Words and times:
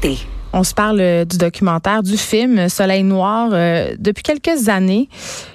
santé. 0.00 0.18
On 0.52 0.64
se 0.64 0.74
parle 0.74 1.00
euh, 1.00 1.24
du 1.24 1.38
documentaire, 1.38 2.02
du 2.02 2.16
film 2.16 2.68
Soleil 2.68 3.04
Noir. 3.04 3.50
Euh, 3.52 3.94
depuis 4.00 4.24
quelques 4.24 4.68
années, 4.68 5.08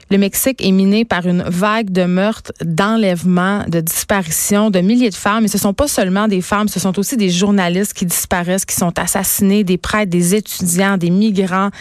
le 0.10 0.18
Mexique 0.18 0.64
est 0.66 0.72
miné 0.72 1.04
par 1.04 1.28
une 1.28 1.44
vague 1.44 1.90
de 1.90 2.06
meurtres, 2.06 2.54
d'enlèvements, 2.64 3.66
de 3.68 3.82
disparitions 3.82 4.70
de 4.70 4.80
milliers 4.80 5.10
de 5.10 5.16
femmes. 5.16 5.44
Et 5.44 5.48
ce 5.50 5.58
sont 5.58 5.74
pas 5.74 5.90
seulement 5.90 6.30
des 6.30 6.40
femmes, 6.40 6.70
ce 6.70 6.80
sont 6.80 6.98
aussi 6.98 7.18
des 7.18 7.30
journalistes 7.30 7.92
qui 7.92 8.06
disparaissent, 8.06 8.64
qui 8.64 8.76
sont 8.76 8.98
assassinés, 8.98 9.66
des 9.66 9.78
prêtres, 9.78 10.12
des 10.12 10.34
étudiants, 10.34 10.96
des 10.96 11.10
migrants, 11.10 11.72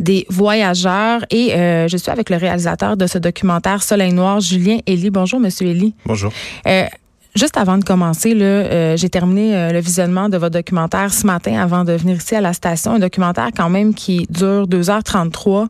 des 0.00 0.26
voyageurs. 0.28 1.24
Et 1.30 1.54
euh, 1.54 1.86
je 1.86 1.96
suis 1.96 2.10
avec 2.10 2.30
le 2.30 2.36
réalisateur 2.36 2.96
de 2.96 3.06
ce 3.06 3.18
documentaire 3.18 3.80
Soleil 3.84 4.12
Noir, 4.12 4.40
Julien 4.40 4.78
Elie. 4.88 5.10
Bonjour, 5.10 5.38
Monsieur 5.38 5.68
Elie. 5.68 5.94
Bonjour. 6.04 6.32
Juste 7.36 7.58
avant 7.58 7.76
de 7.76 7.84
commencer, 7.84 8.34
euh, 8.34 8.96
j'ai 8.96 9.10
terminé 9.10 9.54
euh, 9.54 9.70
le 9.70 9.78
visionnement 9.78 10.30
de 10.30 10.38
votre 10.38 10.54
documentaire 10.54 11.12
ce 11.12 11.26
matin 11.26 11.60
avant 11.60 11.84
de 11.84 11.92
venir 11.92 12.16
ici 12.16 12.34
à 12.34 12.40
la 12.40 12.54
station. 12.54 12.92
Un 12.92 12.98
documentaire 12.98 13.50
quand 13.54 13.68
même 13.68 13.92
qui 13.92 14.26
dure 14.30 14.66
2h33, 14.66 15.66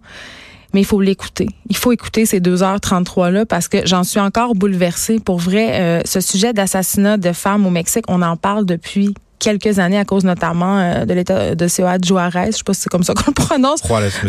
mais 0.73 0.83
il 0.83 0.85
faut 0.85 1.01
l'écouter. 1.01 1.49
Il 1.69 1.77
faut 1.77 1.91
écouter 1.91 2.25
ces 2.25 2.39
2h33-là 2.39 3.47
parce 3.47 3.67
que 3.67 3.85
j'en 3.85 4.05
suis 4.05 4.21
encore 4.21 4.55
bouleversée. 4.55 5.19
Pour 5.19 5.39
vrai, 5.39 5.81
euh, 5.81 6.01
ce 6.05 6.21
sujet 6.21 6.53
d'assassinat 6.53 7.17
de 7.17 7.33
femmes 7.33 7.67
au 7.67 7.71
Mexique, 7.71 8.05
on 8.07 8.23
en 8.23 8.37
parle 8.37 8.65
depuis 8.65 9.15
quelques 9.39 9.79
années 9.79 9.99
à 9.99 10.05
cause 10.05 10.25
notamment 10.25 10.79
euh, 10.79 11.05
de 11.05 11.15
l'état 11.15 11.55
de 11.55 11.69
Ciudad 11.69 12.05
Juarez. 12.05 12.53
Je 12.53 12.59
sais 12.59 12.65
pas 12.65 12.75
si 12.75 12.83
c'est 12.83 12.89
comme 12.89 13.03
ça 13.03 13.15
qu'on 13.15 13.31
le 13.31 13.35
prononce. 13.35 13.83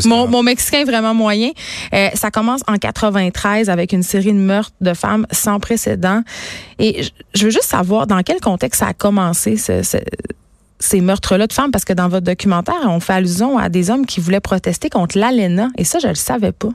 mon, 0.05 0.27
mon, 0.27 0.43
mexicain 0.43 0.79
est 0.79 0.85
vraiment 0.85 1.13
moyen. 1.13 1.51
Euh, 1.93 2.09
ça 2.13 2.31
commence 2.31 2.61
en 2.67 2.77
93 2.77 3.69
avec 3.69 3.93
une 3.93 4.03
série 4.03 4.33
de 4.33 4.39
meurtres 4.39 4.73
de 4.81 4.93
femmes 4.93 5.25
sans 5.31 5.59
précédent. 5.59 6.21
Et 6.79 7.03
je 7.33 7.45
veux 7.45 7.51
juste 7.51 7.69
savoir 7.69 8.07
dans 8.07 8.21
quel 8.23 8.39
contexte 8.39 8.79
ça 8.79 8.87
a 8.87 8.93
commencé 8.93 9.57
ce, 9.57 9.81
ces 10.79 11.01
meurtres-là 11.01 11.47
de 11.47 11.53
femmes, 11.53 11.71
parce 11.71 11.85
que 11.85 11.93
dans 11.93 12.07
votre 12.07 12.25
documentaire, 12.25 12.75
on 12.85 12.99
fait 12.99 13.13
allusion 13.13 13.57
à 13.57 13.69
des 13.69 13.89
hommes 13.89 14.05
qui 14.05 14.19
voulaient 14.19 14.39
protester 14.39 14.89
contre 14.89 15.17
l'ALENA. 15.17 15.69
Et 15.77 15.83
ça, 15.83 15.99
je 15.99 16.07
le 16.07 16.15
savais 16.15 16.51
pas. 16.51 16.69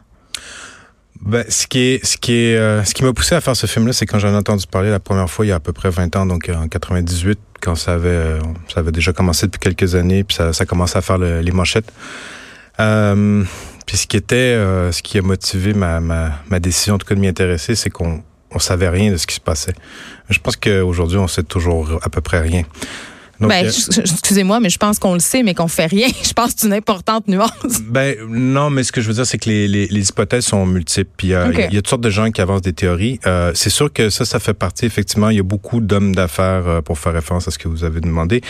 Ben, 1.21 1.45
ce 1.49 1.69
qui 1.69 1.79
est, 1.79 2.05
ce 2.05 2.17
qui 2.17 2.33
est, 2.33 2.57
euh, 2.57 2.83
ce 2.83 2.95
qui 2.95 3.05
m'a 3.05 3.13
poussé 3.13 3.37
à 3.37 3.41
faire 3.41 3.55
ce 3.55 3.67
film-là, 3.67 3.93
c'est 3.93 4.07
quand 4.07 4.19
j'en 4.19 4.33
ai 4.33 4.37
entendu 4.37 4.67
parler 4.67 4.91
la 4.91 4.99
première 4.99 5.31
fois 5.31 5.47
il 5.47 5.51
y 5.51 5.53
a 5.53 5.57
à 5.57 5.61
peu 5.61 5.73
près 5.73 5.89
20 5.89 6.17
ans, 6.17 6.27
donc 6.27 6.51
en 6.53 6.67
98, 6.67 7.39
quand 7.63 7.77
ça 7.77 7.95
avait, 7.95 8.09
euh, 8.09 8.41
ça 8.69 8.81
avait 8.81 8.93
déjà 8.93 9.13
commencé 9.13 9.47
depuis 9.47 9.61
quelques 9.61 9.95
années, 9.95 10.25
puis 10.25 10.37
ça, 10.37 10.53
ça 10.53 10.67
commençait 10.67 10.99
à 10.99 11.01
faire 11.01 11.19
les 11.19 11.53
manchettes. 11.53 11.91
Euh, 12.81 13.45
puis 13.87 13.97
ce 13.97 14.07
qui 14.07 14.17
était, 14.17 14.37
euh, 14.37 14.91
ce 14.93 15.03
qui 15.03 15.17
a 15.19 15.23
motivé 15.23 15.73
ma, 15.73 16.01
ma, 16.01 16.33
ma 16.51 16.59
décision 16.59 16.95
en 16.95 16.99
tout 16.99 17.07
cas 17.07 17.15
de 17.15 17.21
m'y 17.21 17.29
intéresser, 17.29 17.75
c'est 17.75 17.91
qu'on 17.91 18.23
on 18.51 18.59
savait 18.59 18.89
rien 18.89 19.13
de 19.13 19.17
ce 19.17 19.27
qui 19.27 19.37
se 19.37 19.41
passait. 19.41 19.75
Je 20.29 20.39
pense 20.41 20.57
qu'aujourd'hui, 20.57 21.19
on 21.19 21.29
sait 21.29 21.43
toujours 21.43 21.99
à 22.03 22.11
peu 22.11 22.21
près 22.21 22.41
rien 22.41 22.65
ben, 23.49 23.67
excusez-moi, 23.67 24.61
mais 24.61 24.71
je 24.71 24.79
pense 24.79 24.99
qu'on 24.99 25.15
le 25.15 25.21
sait, 25.21 25.43
mais 25.43 25.55
qu'on 25.55 25.69
fait 25.69 25.87
rien. 25.87 26.09
Je 26.23 26.33
pense 26.33 26.55
que 26.55 26.61
c'est 26.61 26.67
une 26.67 26.73
importante 26.73 27.29
nuance. 27.29 27.51
Ben 27.87 28.17
non, 28.29 28.71
mais 28.71 28.85
ce 28.85 28.93
que 28.93 29.01
je 29.01 29.09
veux 29.09 29.15
dire, 29.15 29.27
c'est 29.27 29.39
que 29.39 29.49
les, 29.49 29.69
les, 29.69 29.87
les, 29.87 30.09
hypothèses 30.09 30.45
sont 30.47 30.65
multiples. 30.67 31.11
Puis 31.17 31.29
il 31.29 31.31
y, 31.33 31.35
a 31.35 31.69
toutes 31.69 31.89
sortes 31.89 32.03
de 32.03 32.11
gens 32.11 32.31
qui 32.31 32.41
avancent 32.41 32.63
des 32.63 32.73
théories. 32.73 33.21
Euh, 33.27 33.53
c'est 33.55 33.71
sûr 33.71 33.93
que 33.93 34.11
ça, 34.11 34.25
ça 34.25 34.39
fait 34.39 34.55
partie. 34.55 34.87
Effectivement, 34.87 35.31
il 35.31 35.37
y 35.37 35.41
a 35.41 35.45
beaucoup 35.45 35.81
d'hommes 35.81 36.15
d'affaires 36.15 36.67
euh, 36.67 36.81
pour 36.81 36.99
faire 36.99 37.13
référence 37.13 37.49
à 37.49 37.51
ce 37.51 37.59
que 37.59 37.69
vous 37.69 37.85
avez 37.85 38.01
demandé 38.01 38.43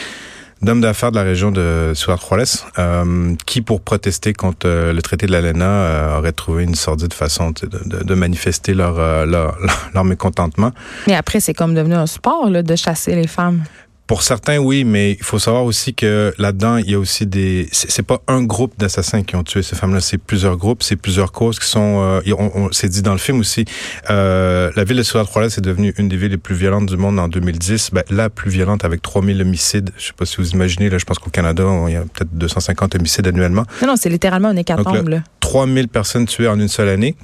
d'hommes 0.63 0.81
d'affaires 0.81 1.11
de 1.11 1.17
la 1.17 1.23
région 1.23 1.51
de 1.51 1.93
Ciudad 1.95 2.19
Juárez 2.19 2.45
euh, 2.79 3.35
qui, 3.47 3.61
pour 3.61 3.81
protester 3.81 4.33
contre 4.33 4.67
euh, 4.67 4.93
le 4.93 5.03
traité 5.03 5.27
de 5.27 5.33
l'ALENA, 5.33 5.65
euh, 5.65 6.19
auraient 6.19 6.33
trouvé 6.33 6.65
une 6.65 6.75
sordide 6.75 7.13
façon 7.13 7.51
de, 7.51 7.67
de, 7.67 8.05
de 8.05 8.15
manifester 8.15 8.73
leur, 8.73 8.95
leur, 9.27 9.59
leur, 9.93 10.05
mécontentement. 10.05 10.73
Mais 11.07 11.15
après, 11.15 11.41
c'est 11.41 11.55
comme 11.55 11.75
devenu 11.75 11.95
un 11.95 12.07
sport 12.07 12.49
là, 12.49 12.63
de 12.63 12.77
chasser 12.77 13.15
les 13.15 13.27
femmes. 13.27 13.63
Pour 14.07 14.23
certains, 14.23 14.59
oui, 14.59 14.85
mais 14.85 15.13
il 15.13 15.23
faut 15.23 15.39
savoir 15.39 15.65
aussi 15.65 15.95
que 15.95 16.35
là-dedans, 16.37 16.77
il 16.77 16.91
y 16.91 16.95
a 16.95 16.99
aussi 16.99 17.27
des. 17.27 17.69
C'est 17.73 18.03
pas 18.03 18.21
un 18.27 18.43
groupe 18.43 18.75
d'assassins 18.79 19.23
qui 19.23 19.37
ont 19.37 19.45
tué 19.45 19.63
ces 19.63 19.77
femmes-là, 19.77 20.01
c'est 20.01 20.19
plusieurs 20.19 20.57
groupes, 20.57 20.83
c'est 20.83 20.97
plusieurs 20.97 21.33
causes 21.33 21.59
qui 21.59 21.69
sont. 21.69 22.03
Euh, 22.03 22.35
on, 22.39 22.51
on, 22.55 22.73
c'est 22.73 22.89
dit 22.89 23.03
dans 23.03 23.13
le 23.13 23.19
film 23.19 23.41
aussi. 23.41 23.65
Euh, 24.11 24.71
la 24.77 24.85
ville 24.85 24.97
de 24.97 25.03
Ciudad 25.03 25.27
Juárez 25.31 25.47
est 25.47 25.61
devenue 25.61 25.95
une 25.99 26.09
des 26.09 26.17
villes 26.17 26.33
les 26.33 26.37
plus 26.37 26.55
violentes 26.55 26.87
du 26.87 26.97
monde 26.97 27.19
en 27.19 27.29
2010. 27.29 27.91
Ben, 27.93 28.03
la 28.11 28.29
plus 28.29 28.51
violente 28.51 28.85
avec 28.85 29.03
3000 29.03 29.41
homicides. 29.41 29.91
Je 29.97 30.09
sais 30.09 30.13
pas 30.13 30.27
si 30.27 30.37
vous 30.39 30.51
imaginez. 30.51 30.91
Là, 30.91 30.99
je 30.99 31.05
pense 31.05 31.19
qu'au 31.19 31.31
Canada, 31.31 31.65
il 31.87 31.95
y 31.95 31.97
a 31.97 32.03
peut-être 32.03 32.33
250 32.33 32.97
homicides 32.97 33.27
annuellement. 33.29 33.65
Non, 33.81 33.89
non, 33.89 33.97
c'est 33.97 34.11
littéralement 34.11 34.49
un 34.49 34.57
hécatombe. 34.57 35.23
3000 35.41 35.89
personnes 35.89 36.27
tuées 36.27 36.49
en 36.49 36.59
une 36.59 36.69
seule 36.69 36.89
année. 36.89 37.15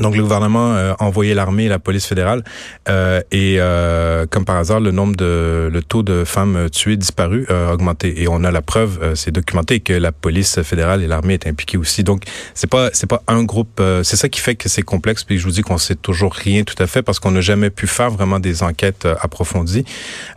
Donc 0.00 0.16
le 0.16 0.22
gouvernement 0.22 0.74
euh, 0.74 0.92
a 0.98 1.04
envoyé 1.04 1.34
l'armée 1.34 1.64
et 1.64 1.68
la 1.68 1.78
police 1.78 2.06
fédérale 2.06 2.42
euh, 2.88 3.20
et 3.30 3.56
euh, 3.58 4.26
comme 4.28 4.44
par 4.44 4.56
hasard 4.56 4.80
le 4.80 4.90
nombre 4.90 5.14
de 5.14 5.70
le 5.72 5.82
taux 5.82 6.02
de 6.02 6.24
femmes 6.24 6.68
tuées 6.70 6.96
disparues 6.96 7.46
a 7.48 7.72
augmenté 7.72 8.22
et 8.22 8.28
on 8.28 8.42
a 8.42 8.50
la 8.50 8.62
preuve 8.62 9.14
c'est 9.14 9.30
documenté 9.30 9.80
que 9.80 9.92
la 9.92 10.10
police 10.10 10.60
fédérale 10.62 11.02
et 11.02 11.06
l'armée 11.06 11.34
est 11.34 11.46
impliquées 11.46 11.78
aussi. 11.78 12.02
Donc 12.02 12.24
c'est 12.54 12.68
pas 12.68 12.90
c'est 12.92 13.06
pas 13.06 13.22
un 13.28 13.44
groupe 13.44 13.80
c'est 14.02 14.16
ça 14.16 14.28
qui 14.28 14.40
fait 14.40 14.56
que 14.56 14.68
c'est 14.68 14.82
complexe 14.82 15.22
puis 15.22 15.38
je 15.38 15.44
vous 15.44 15.52
dis 15.52 15.62
qu'on 15.62 15.78
sait 15.78 15.94
toujours 15.94 16.32
rien 16.32 16.64
tout 16.64 16.80
à 16.82 16.86
fait 16.86 17.02
parce 17.02 17.20
qu'on 17.20 17.30
n'a 17.30 17.40
jamais 17.40 17.70
pu 17.70 17.86
faire 17.86 18.10
vraiment 18.10 18.40
des 18.40 18.62
enquêtes 18.62 19.06
approfondies. 19.20 19.84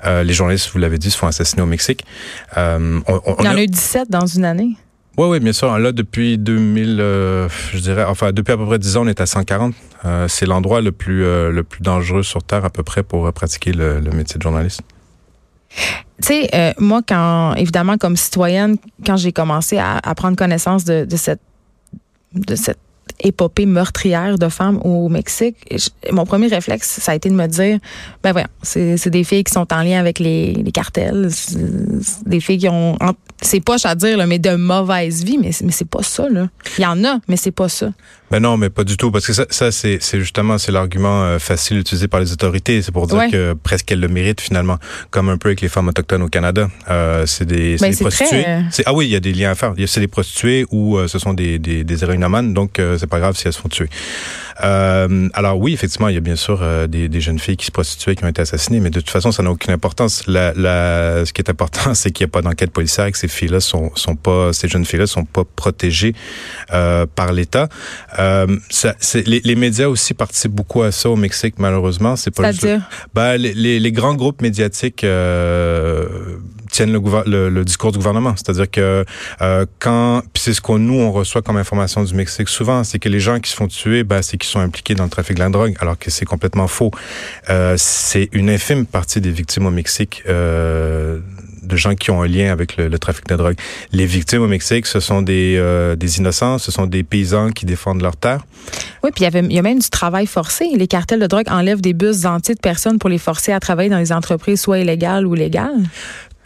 les 0.06 0.34
journalistes 0.34 0.69
vous 0.72 0.79
l'avez 0.79 1.00
dit 1.00 1.09
se 1.09 1.17
font 1.17 1.28
assassiner 1.28 1.63
au 1.63 1.67
Mexique. 1.67 2.06
On, 2.56 3.01
on, 3.07 3.35
Il 3.40 3.46
y 3.46 3.50
en 3.50 3.56
a 3.56 3.63
eu 3.63 3.67
17 3.67 4.09
dans 4.09 4.25
une 4.28 4.46
année. 4.46 4.78
Oui, 5.17 5.28
oui, 5.29 5.39
bien 5.39 5.53
sûr. 5.53 5.78
Là, 5.79 5.91
depuis 5.91 6.38
2000, 6.38 7.00
euh, 7.00 7.50
je 7.73 7.79
dirais, 7.79 8.03
enfin, 8.03 8.31
depuis 8.31 8.51
à 8.51 8.57
peu 8.57 8.67
près 8.67 8.78
10 8.78 8.97
ans, 8.97 9.01
on 9.03 9.07
est 9.07 9.19
à 9.19 9.25
140. 9.25 9.73
Euh, 10.05 10.28
c'est 10.28 10.45
l'endroit 10.45 10.79
le 10.79 10.91
plus 10.91 11.25
euh, 11.25 11.50
le 11.50 11.63
plus 11.63 11.81
dangereux 11.81 12.22
sur 12.22 12.44
Terre 12.44 12.66
à 12.66 12.69
peu 12.69 12.83
près 12.83 13.01
pour 13.01 13.31
pratiquer 13.33 13.72
le, 13.73 14.00
métier 14.13 14.38
de 14.38 14.44
journaliste. 14.44 14.81
Tu 16.22 16.28
sais, 16.28 16.75
moi, 16.79 17.01
quand, 17.07 17.55
évidemment, 17.55 17.97
comme 17.97 18.16
citoyenne, 18.16 18.78
quand 19.05 19.17
j'ai 19.17 19.31
commencé 19.31 19.79
à, 19.79 19.97
à, 19.97 20.16
prendre 20.16 20.38
connaissance 20.38 20.85
de, 20.85 21.07
cette 21.16 21.39
épopée 23.19 23.66
meurtrière 23.66 24.38
de 24.38 24.50
femmes 24.50 24.79
au 24.84 25.09
Mexique, 25.09 25.56
mon 26.12 26.25
premier 26.25 26.47
réflexe, 26.47 27.00
ça 27.01 27.12
a 27.12 27.16
été 27.16 27.29
de 27.29 27.35
me 27.35 27.47
dire, 27.47 27.79
ben 28.23 28.31
voyons, 28.31 28.47
c'est 28.63 29.09
des 29.09 29.23
filles 29.23 29.44
qui 29.44 29.53
sont 29.53 29.72
en 29.73 29.81
lien 29.81 30.00
avec 30.00 30.19
les, 30.19 30.53
les 30.53 30.72
cartels, 30.72 31.29
des 32.25 32.40
filles 32.40 32.57
qui 32.59 32.69
ont, 32.69 32.97
c'est 33.41 33.59
poche 33.59 33.85
à 33.85 33.96
dire, 33.96 34.17
là, 34.17 34.25
mais 34.25 34.40
de 34.40 34.56
mauvaise 34.56 35.23
vie, 35.23 35.38
mais, 35.38 35.51
mais 35.63 35.72
c'est 35.72 35.88
pas 35.88 36.01
ça. 36.01 36.28
Là. 36.29 36.50
Il 36.78 36.84
y 36.84 36.85
en 36.85 37.03
a, 37.03 37.19
mais 37.28 37.38
c'est 37.38 37.51
pas 37.51 37.69
ça. 37.69 37.91
Ben 38.29 38.41
non, 38.41 38.57
mais 38.57 38.69
pas 38.69 38.84
du 38.84 38.97
tout, 38.97 39.09
parce 39.09 39.25
que 39.25 39.31
ça, 39.31 39.46
ça 39.50 39.72
c'est 39.72 40.00
justement 40.13 40.57
c'est 40.57 40.73
l'argument 40.73 41.23
euh, 41.23 41.40
facile 41.40 41.78
utilisé 41.78 42.09
par 42.09 42.19
les 42.19 42.34
autorités. 42.34 42.81
C'est 42.81 42.91
pour 42.91 43.07
dire 43.07 43.31
que 43.31 43.53
presque 43.53 43.85
qu'elles 43.85 44.01
le 44.01 44.09
méritent 44.09 44.41
finalement, 44.41 44.78
comme 45.12 45.29
un 45.29 45.38
peu 45.38 45.50
avec 45.50 45.62
les 45.62 45.69
femmes 45.69 45.88
autochtones 45.88 46.23
au 46.23 46.28
Canada. 46.28 46.67
Euh, 46.90 47.25
c'est 47.25 47.46
des, 47.46 47.78
ben, 47.78 47.91
des 47.91 47.97
prostituées. 47.97 48.44
Euh, 48.46 48.62
ah 48.85 48.94
oui, 48.94 49.06
il 49.06 49.12
y 49.12 49.16
a 49.16 49.22
des 49.22 49.31
liens 49.31 49.51
à 49.51 49.56
faire. 49.56 49.73
C'est 49.85 50.01
des 50.01 50.07
prostituées 50.07 50.66
ou 50.72 50.97
ce 51.07 51.19
sont 51.19 51.34
des, 51.34 51.57
des, 51.57 51.85
des 51.85 52.03
héroïnomanes, 52.03 52.53
donc 52.53 52.81
c'est 52.97 53.08
pas 53.08 53.19
grave 53.19 53.35
si 53.35 53.47
elles 53.47 53.53
se 53.53 53.59
font 53.59 53.69
tuer. 53.69 53.90
alors 54.59 55.59
oui, 55.59 55.74
effectivement, 55.74 56.09
il 56.09 56.16
y 56.16 56.18
a 56.18 56.22
bien 56.22 56.35
sûr 56.35 56.63
des, 56.88 57.09
des, 57.09 57.22
jeunes 57.22 57.40
filles 57.40 57.58
qui 57.58 57.66
se 57.66 57.72
prostituaient 57.72 58.16
qui 58.16 58.24
ont 58.24 58.28
été 58.28 58.41
assassinées, 58.41 58.80
mais 58.80 58.90
de 58.90 59.00
toute 59.00 59.09
façon, 59.09 59.31
ça 59.31 59.44
n'a 59.44 59.52
aucune 59.52 59.74
importance. 59.74 60.25
La, 60.28 60.53
la, 60.53 61.25
ce 61.25 61.34
qui 61.34 61.41
est 61.41 61.50
important, 61.50 61.94
c'est 61.94 62.12
qu'il 62.12 62.25
n'y 62.25 62.30
a 62.30 62.31
pas 62.31 62.41
d'enquête 62.41 62.72
policière, 62.72 63.12
que 63.12 63.18
ces 63.18 63.28
filles-là 63.28 63.59
sont, 63.59 63.91
sont 63.96 64.16
pas, 64.16 64.53
ces 64.53 64.68
jeunes 64.68 64.85
filles-là 64.85 65.08
sont 65.08 65.25
pas 65.25 65.44
protégées 65.56 66.13
par 66.69 67.34
l'État. 67.34 67.69
Euh, 68.19 68.58
ça, 68.69 68.96
les, 69.25 69.41
les, 69.44 69.56
médias 69.56 69.88
aussi 69.88 70.14
participent 70.14 70.52
beaucoup 70.52 70.81
à 70.81 70.91
ça 70.91 71.09
au 71.09 71.16
Mexique, 71.16 71.56
malheureusement. 71.58 72.16
C'est 72.16 72.31
pas 72.31 72.52
dire 72.52 72.81
ben, 73.14 73.38
les, 73.38 73.79
les, 73.79 73.91
grands 73.91 74.16
groupes 74.16 74.41
médiatiques 74.41 75.03
euh, 75.03 76.38
tiennent 76.77 76.93
le, 76.93 77.63
discours 77.63 77.91
du 77.91 77.97
gouvernement. 77.97 78.35
C'est-à-dire 78.35 78.69
que 78.69 79.03
euh, 79.41 79.65
quand, 79.79 80.21
c'est 80.35 80.53
ce 80.53 80.61
qu'on 80.61 80.77
nous 80.77 80.99
on 80.99 81.11
reçoit 81.11 81.41
comme 81.41 81.57
information 81.57 82.03
du 82.03 82.13
Mexique 82.13 82.49
souvent, 82.49 82.83
c'est 82.83 82.99
que 82.99 83.09
les 83.09 83.19
gens 83.19 83.39
qui 83.39 83.49
se 83.49 83.55
font 83.55 83.67
tuer, 83.67 84.03
ben, 84.03 84.21
c'est 84.21 84.38
qu'ils 84.38 84.49
sont 84.49 84.59
impliqués 84.59 84.93
dans 84.93 85.05
le 85.05 85.09
trafic 85.09 85.35
de 85.35 85.39
la 85.39 85.49
drogue, 85.49 85.75
alors 85.79 85.97
que 85.97 86.11
c'est 86.11 86.25
complètement 86.25 86.67
faux. 86.67 86.91
Euh, 87.49 87.75
c'est 87.77 88.29
une 88.31 88.51
infime 88.51 88.85
partie 88.85 89.21
des 89.21 89.31
victimes 89.31 89.66
au 89.66 89.71
Mexique. 89.71 90.21
Euh, 90.29 91.19
de 91.67 91.75
gens 91.75 91.95
qui 91.95 92.11
ont 92.11 92.21
un 92.21 92.27
lien 92.27 92.51
avec 92.51 92.77
le, 92.77 92.97
trafic 92.97 93.27
de 93.27 93.35
drogue. 93.35 93.55
Les 93.91 94.05
victimes 94.05 94.41
au 94.41 94.47
Mexique, 94.47 94.85
ce 94.85 94.99
sont 94.99 95.22
des, 95.22 95.55
euh, 95.57 95.96
des 95.96 96.17
innocents, 96.17 96.57
ce 96.57 96.72
sont 96.72 96.85
des 96.85 97.03
paysans 97.03 97.52
qui 97.52 97.66
défendent 97.66 98.02
leur 98.02 98.16
terre. 98.16 98.46
Oui, 99.03 99.11
puis 99.13 99.25
il 99.25 99.53
y, 99.53 99.59
a 99.59 99.61
même 99.61 99.79
du 99.79 99.90
travail 99.90 100.25
forcé. 100.25 100.69
Les 100.75 100.87
cartels 100.87 101.19
de 101.19 101.28
drogue 101.28 101.46
enlèvent 101.49 101.81
des 101.81 101.93
bus 101.93 102.25
entiers 102.25 102.55
de 102.55 102.59
personnes 102.59 102.99
pour 102.99 103.09
les 103.09 103.17
forcer 103.17 103.52
à 103.52 103.59
travailler 103.59 103.90
dans 103.90 103.99
les 103.99 104.11
entreprises 104.11 104.61
soit 104.61 104.79
illégales 104.79 105.25
ou 105.25 105.34
légales. 105.34 105.84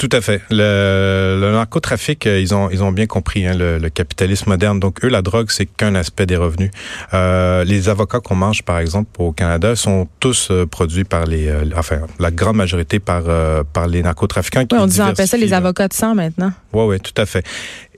Tout 0.01 0.09
à 0.13 0.21
fait. 0.21 0.41
Le, 0.49 1.38
le 1.39 1.51
narcotrafic, 1.51 2.25
euh, 2.25 2.39
ils 2.39 2.55
ont 2.55 2.71
ils 2.71 2.81
ont 2.81 2.91
bien 2.91 3.05
compris 3.05 3.45
hein, 3.45 3.55
le, 3.55 3.77
le, 3.77 3.89
capitalisme 3.91 4.49
moderne. 4.49 4.79
Donc 4.79 5.05
eux, 5.05 5.09
la 5.09 5.21
drogue, 5.21 5.51
c'est 5.51 5.67
qu'un 5.67 5.93
aspect 5.93 6.25
des 6.25 6.38
revenus. 6.38 6.71
Euh, 7.13 7.63
les 7.63 7.88
avocats 7.88 8.19
qu'on 8.19 8.33
mange, 8.33 8.63
par 8.63 8.79
exemple, 8.79 9.11
au 9.19 9.31
Canada, 9.31 9.75
sont 9.75 10.07
tous 10.19 10.47
euh, 10.49 10.65
produits 10.65 11.03
par 11.03 11.25
les, 11.25 11.47
euh, 11.49 11.65
enfin, 11.75 11.99
la 12.17 12.31
grande 12.31 12.55
majorité 12.55 12.97
par 12.99 13.25
par 13.73 13.88
les 13.88 14.01
narcotrafiquants. 14.01 14.61
Oui, 14.71 14.77
on 14.79 14.88
dit 14.88 14.99
on 15.01 15.13
ça 15.13 15.38
les 15.38 15.53
avocats 15.53 15.88
de 15.88 15.94
sang 15.94 16.15
maintenant. 16.15 16.51
Oui, 16.73 16.85
oui, 16.85 16.99
tout 16.99 17.21
à 17.21 17.27
fait. 17.27 17.45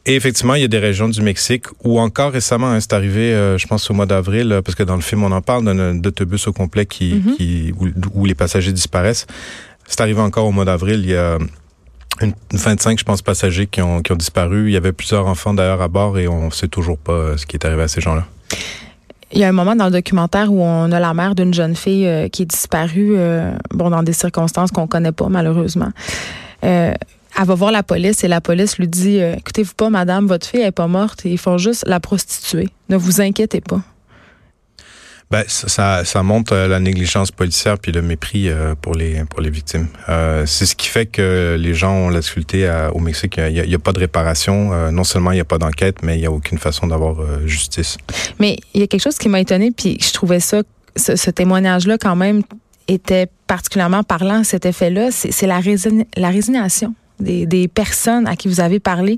Et 0.05 0.15
effectivement, 0.15 0.55
il 0.55 0.61
y 0.61 0.65
a 0.65 0.67
des 0.67 0.79
régions 0.79 1.07
du 1.07 1.21
Mexique 1.21 1.67
où 1.85 2.01
encore 2.01 2.33
récemment, 2.33 2.67
hein, 2.67 2.81
c'est 2.81 2.91
arrivé, 2.91 3.31
je 3.57 3.65
pense 3.67 3.89
au 3.89 3.93
mois 3.93 4.05
d'avril, 4.05 4.59
parce 4.65 4.75
que 4.75 4.83
dans 4.83 4.95
le 4.95 5.01
film 5.01 5.23
on 5.23 5.31
en 5.31 5.41
parle 5.41 5.63
d'un 5.63 5.99
autobus 5.99 6.47
au 6.47 6.51
complet 6.51 6.85
qui, 6.85 7.13
mm-hmm. 7.13 7.37
qui 7.37 7.73
où, 7.79 7.87
où, 8.13 8.25
les 8.25 8.35
passagers 8.35 8.73
disparaissent. 8.73 9.25
C'est 9.87 10.01
arrivé 10.01 10.19
encore 10.19 10.45
au 10.45 10.51
mois 10.51 10.65
d'avril. 10.65 10.99
Il 11.03 11.11
y 11.11 11.15
a 11.15 11.37
une, 12.21 12.33
25, 12.51 12.99
je 12.99 13.03
pense, 13.03 13.21
passagers 13.21 13.67
qui 13.67 13.81
ont, 13.81 14.01
disparu. 14.15 14.67
Il 14.69 14.73
y 14.73 14.77
avait 14.77 14.91
plusieurs 14.91 15.27
enfants 15.27 15.53
d'ailleurs 15.53 15.81
à 15.81 15.87
bord 15.87 16.17
et 16.17 16.27
on 16.27 16.45
ne 16.45 16.51
sait 16.51 16.67
toujours 16.67 16.97
pas 16.97 17.13
euh, 17.13 17.37
ce 17.37 17.45
qui 17.45 17.55
est 17.55 17.65
arrivé 17.65 17.83
à 17.83 17.87
ces 17.87 18.01
gens-là. 18.01 18.25
Il 19.31 19.39
y 19.39 19.43
a 19.43 19.47
un 19.47 19.53
moment 19.53 19.75
dans 19.75 19.85
le 19.85 19.91
documentaire 19.91 20.51
où 20.53 20.61
on 20.61 20.91
a 20.91 20.99
la 20.99 21.13
mère 21.13 21.33
d'une 21.33 21.53
jeune 21.53 21.75
fille 21.75 22.07
euh, 22.07 22.27
qui 22.27 22.43
est 22.43 22.45
disparue, 22.45 23.15
euh, 23.17 23.51
bon, 23.71 23.89
dans 23.89 24.03
des 24.03 24.13
circonstances 24.13 24.71
qu'on 24.71 24.87
connaît 24.87 25.11
pas 25.11 25.27
malheureusement. 25.29 25.89
elle 26.61 26.95
va 27.43 27.55
voir 27.55 27.71
la 27.71 27.81
police 27.81 28.23
et 28.23 28.27
la 28.27 28.41
police 28.41 28.77
lui 28.77 28.87
dit 28.87 29.17
Écoutez-vous 29.17 29.73
pas, 29.73 29.89
madame, 29.89 30.27
votre 30.27 30.45
fille 30.45 30.61
est 30.61 30.71
pas 30.71 30.87
morte, 30.87 31.25
ils 31.25 31.39
font 31.39 31.57
juste 31.57 31.83
la 31.87 31.99
prostituer. 31.99 32.69
Ne 32.89 32.95
vous 32.95 33.21
inquiétez 33.21 33.61
pas. 33.61 33.81
Ben, 35.33 35.45
ça, 35.47 36.21
montre 36.21 36.53
euh, 36.53 36.67
la 36.67 36.79
négligence 36.79 37.31
policière 37.31 37.79
puis 37.79 37.91
le 37.91 38.03
mépris 38.03 38.49
euh, 38.49 38.75
pour 38.79 38.93
les 38.93 39.23
pour 39.25 39.41
les 39.41 39.49
victimes. 39.49 39.87
Euh, 40.07 40.45
c'est 40.45 40.67
ce 40.67 40.75
qui 40.75 40.87
fait 40.87 41.07
que 41.07 41.57
les 41.59 41.73
gens 41.73 41.91
ont 41.91 42.09
l'insulté 42.09 42.71
au 42.93 42.99
Mexique. 42.99 43.37
Il 43.37 43.67
n'y 43.67 43.73
a, 43.73 43.79
pas 43.79 43.93
de 43.93 43.99
réparation. 43.99 44.91
non 44.91 45.03
seulement 45.03 45.31
il 45.31 45.35
n'y 45.35 45.41
a 45.41 45.45
pas 45.45 45.57
d'enquête, 45.57 46.03
mais 46.03 46.17
il 46.17 46.19
n'y 46.19 46.27
a 46.27 46.31
aucune 46.31 46.59
façon 46.59 46.85
d'avoir 46.85 47.15
justice. 47.47 47.97
Mais 48.37 48.57
il 48.75 48.81
y 48.81 48.83
a 48.83 48.87
quelque 48.87 49.01
chose 49.01 49.17
qui 49.17 49.27
m'a 49.27 49.39
étonné, 49.39 49.71
puis 49.71 49.97
je 49.99 50.13
trouvais 50.13 50.39
ça, 50.39 50.61
ce, 50.95 51.31
témoignage-là 51.31 51.97
quand 51.97 52.15
même 52.15 52.43
était 52.87 53.27
particulièrement 53.47 54.03
parlant. 54.03 54.43
Cet 54.43 54.67
effet-là, 54.67 55.09
c'est 55.11 55.47
la, 55.47 55.61
la 56.15 56.29
résignation 56.29 56.93
des, 57.19 57.47
des 57.47 57.67
personnes 57.67 58.27
à 58.27 58.35
qui 58.35 58.47
vous 58.47 58.59
avez 58.59 58.79
parlé 58.79 59.17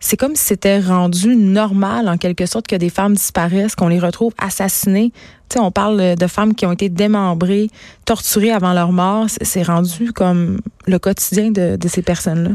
c'est 0.00 0.16
comme 0.16 0.36
si 0.36 0.44
c'était 0.44 0.80
rendu 0.80 1.34
normal, 1.36 2.08
en 2.08 2.16
quelque 2.16 2.46
sorte, 2.46 2.66
que 2.66 2.76
des 2.76 2.90
femmes 2.90 3.14
disparaissent, 3.14 3.74
qu'on 3.74 3.88
les 3.88 3.98
retrouve 3.98 4.32
assassinées. 4.38 5.12
Tu 5.48 5.54
sais, 5.54 5.60
on 5.60 5.70
parle 5.70 6.14
de 6.16 6.26
femmes 6.26 6.54
qui 6.54 6.66
ont 6.66 6.72
été 6.72 6.88
démembrées, 6.88 7.70
torturées 8.04 8.52
avant 8.52 8.74
leur 8.74 8.92
mort. 8.92 9.26
C'est 9.28 9.62
rendu 9.62 10.12
comme 10.12 10.60
le 10.86 10.98
quotidien 10.98 11.50
de, 11.50 11.76
de 11.76 11.88
ces 11.88 12.02
personnes-là. 12.02 12.50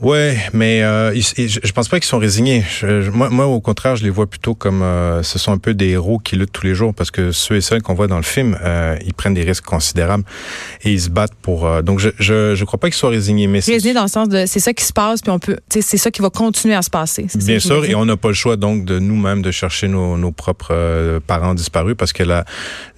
Ouais, 0.00 0.36
mais 0.52 0.82
euh, 0.82 1.14
je 1.14 1.72
pense 1.72 1.88
pas 1.88 2.00
qu'ils 2.00 2.08
sont 2.08 2.18
résignés. 2.18 2.64
moi, 3.12 3.30
moi, 3.30 3.46
au 3.46 3.60
contraire, 3.60 3.94
je 3.94 4.02
les 4.02 4.10
vois 4.10 4.26
plutôt 4.26 4.54
comme 4.54 4.82
euh, 4.82 5.22
ce 5.22 5.38
sont 5.38 5.52
un 5.52 5.58
peu 5.58 5.74
des 5.74 5.90
héros 5.90 6.18
qui 6.18 6.34
luttent 6.36 6.52
tous 6.52 6.66
les 6.66 6.74
jours 6.74 6.92
parce 6.92 7.10
que 7.10 7.30
ceux 7.30 7.56
et 7.56 7.60
celles 7.60 7.82
qu'on 7.82 7.94
voit 7.94 8.08
dans 8.08 8.16
le 8.16 8.24
film, 8.24 8.58
euh, 8.64 8.96
ils 9.06 9.14
prennent 9.14 9.34
des 9.34 9.44
risques 9.44 9.64
considérables 9.64 10.24
et 10.82 10.92
ils 10.92 11.00
se 11.00 11.08
battent 11.08 11.34
pour. 11.34 11.82
Donc, 11.82 12.00
je, 12.00 12.08
je, 12.18 12.54
je 12.54 12.64
crois 12.64 12.80
pas 12.80 12.88
qu'ils 12.88 12.96
soient 12.96 13.10
résignés, 13.10 13.46
mais 13.46 13.60
résignés 13.60 13.94
dans 13.94 14.02
le 14.02 14.08
sens 14.08 14.28
de 14.28 14.44
c'est 14.46 14.60
ça 14.60 14.72
qui 14.72 14.84
se 14.84 14.92
passe 14.92 15.22
puis 15.22 15.30
on 15.30 15.38
peut, 15.38 15.58
c'est 15.68 15.96
ça 15.96 16.10
qui 16.10 16.20
va 16.20 16.30
continuer 16.30 16.74
à 16.74 16.82
se 16.82 16.90
passer. 16.90 17.26
Bien 17.36 17.60
sûr, 17.60 17.84
et 17.84 17.94
on 17.94 18.04
n'a 18.04 18.16
pas 18.16 18.28
le 18.28 18.34
choix 18.34 18.56
donc 18.56 18.84
de 18.84 18.98
nous-mêmes 18.98 19.42
de 19.42 19.50
chercher 19.50 19.88
nos, 19.88 20.16
nos 20.16 20.32
propres 20.32 21.20
parents 21.26 21.54
disparus 21.54 21.94
parce 21.96 22.12
que 22.12 22.24
la, 22.24 22.44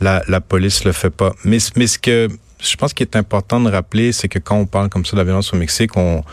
la 0.01 0.23
la 0.29 0.41
police 0.41 0.85
le 0.85 0.93
fait 0.93 1.11
pas. 1.11 1.33
Mais 1.45 1.59
mais 1.77 1.87
ce 1.87 1.99
que 1.99 2.29
je 2.61 2.77
pense 2.77 2.95
qu'il 2.95 3.07
est 3.07 3.17
important 3.17 3.61
de 3.61 3.71
rappeler, 3.71 4.13
c'est 4.13 4.29
que 4.29 4.39
quand 4.39 4.57
on 4.57 4.67
parle 4.67 4.89
comme 4.89 5.05
ça 5.05 5.13
de 5.13 5.19
la 5.19 5.25
violence 5.25 5.53
au 5.53 5.57
Mexique, 5.57 5.97
on 5.97 6.25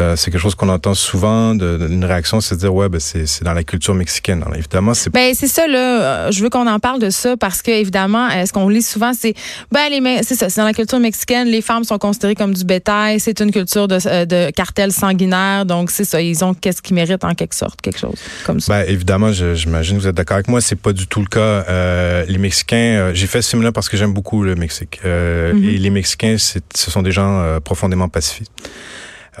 euh, 0.00 0.16
c'est 0.16 0.32
quelque 0.32 0.40
chose 0.40 0.56
qu'on 0.56 0.68
entend 0.68 0.94
souvent, 0.94 1.54
de, 1.54 1.86
une 1.88 2.04
réaction, 2.04 2.40
c'est 2.40 2.56
de 2.56 2.60
dire 2.60 2.74
ouais, 2.74 2.88
ben 2.88 3.00
c'est 3.00 3.44
dans 3.44 3.52
la 3.52 3.62
culture 3.62 3.94
mexicaine. 3.94 4.42
Alors, 4.42 4.56
évidemment, 4.56 4.92
c'est. 4.92 5.10
Ben 5.10 5.34
c'est 5.34 5.46
ça 5.46 5.68
là. 5.68 5.78
Euh, 5.78 6.30
je 6.32 6.42
veux 6.42 6.50
qu'on 6.50 6.66
en 6.66 6.80
parle 6.80 7.00
de 7.00 7.10
ça 7.10 7.36
parce 7.36 7.62
que 7.62 7.70
évidemment, 7.70 8.28
euh, 8.28 8.44
ce 8.44 8.52
qu'on 8.52 8.68
lit 8.68 8.82
souvent, 8.82 9.12
c'est 9.12 9.34
ben 9.70 9.88
les 9.90 10.22
c'est 10.22 10.34
ça, 10.34 10.50
c'est 10.50 10.60
dans 10.60 10.66
la 10.66 10.74
culture 10.74 10.98
mexicaine, 10.98 11.46
les 11.46 11.62
femmes 11.62 11.84
sont 11.84 11.98
considérées 11.98 12.34
comme 12.34 12.54
du 12.54 12.64
bétail, 12.64 13.20
c'est 13.20 13.40
une 13.40 13.52
culture 13.52 13.86
de, 13.86 14.24
de 14.24 14.50
cartel 14.50 14.92
sanguinaire, 14.92 15.64
donc 15.64 15.90
c'est 15.90 16.04
ça, 16.04 16.20
ils 16.20 16.44
ont 16.44 16.54
qu'est-ce 16.54 16.82
qu'ils 16.82 16.94
méritent 16.94 17.24
en 17.24 17.34
quelque 17.34 17.54
sorte, 17.54 17.80
quelque 17.80 17.98
chose 17.98 18.18
comme 18.44 18.60
ça. 18.60 18.72
Ben 18.74 18.84
évidemment, 18.88 19.32
j'imagine 19.32 19.96
que 19.96 20.02
vous 20.02 20.08
êtes 20.08 20.16
d'accord 20.16 20.36
avec 20.36 20.48
moi, 20.48 20.60
c'est 20.60 20.80
pas 20.80 20.92
du 20.92 21.06
tout 21.06 21.20
le 21.20 21.26
cas. 21.26 21.64
Euh, 21.68 22.24
les 22.26 22.38
Mexicains, 22.38 23.12
j'ai 23.14 23.26
fait 23.26 23.42
ce 23.42 23.50
film-là 23.50 23.70
parce 23.70 23.88
que 23.88 23.96
j'aime 23.96 24.12
beaucoup 24.12 24.42
le 24.42 24.56
Mexique. 24.56 25.00
Mm-hmm. 25.04 25.64
Et 25.64 25.78
les 25.78 25.90
Mexicains, 25.90 26.36
ce 26.38 26.90
sont 26.90 27.02
des 27.02 27.12
gens 27.12 27.58
profondément 27.62 28.08
pacifiques. 28.08 28.50